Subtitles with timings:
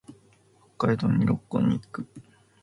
[0.79, 2.07] 北海道に旅行に行く。